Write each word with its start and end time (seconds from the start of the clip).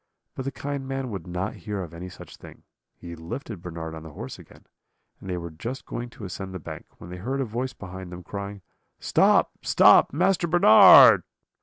But 0.33 0.45
the 0.45 0.51
kind 0.51 0.87
man 0.87 1.11
would 1.11 1.27
not 1.27 1.53
hear 1.53 1.83
of 1.83 1.93
any 1.93 2.09
such 2.09 2.37
thing; 2.37 2.63
he 2.95 3.15
lifted 3.15 3.61
Bernard 3.61 3.93
on 3.93 4.01
the 4.01 4.13
horse 4.13 4.39
again, 4.39 4.65
and 5.19 5.29
they 5.29 5.37
were 5.37 5.51
just 5.51 5.85
going 5.85 6.09
to 6.09 6.25
ascend 6.25 6.55
the 6.55 6.59
bank, 6.59 6.87
when 6.99 7.11
they 7.11 7.17
heard 7.17 7.39
a 7.39 7.45
voice 7.45 7.73
behind 7.73 8.11
them, 8.11 8.23
crying: 8.23 8.63
'Stop, 8.99 9.51
stop, 9.61 10.11
Master 10.11 10.47
Bernard.' 10.47 11.21